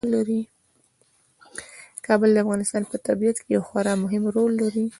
کابل 2.05 2.29
د 2.33 2.37
افغانستان 2.43 2.83
په 2.91 2.97
طبیعت 3.07 3.37
کې 3.41 3.49
یو 3.55 3.61
خورا 3.67 3.93
مهم 4.03 4.23
رول 4.35 4.51
لري. 4.61 4.85